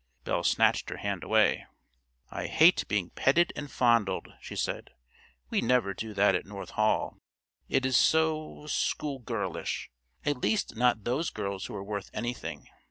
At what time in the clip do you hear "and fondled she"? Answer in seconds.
3.55-4.55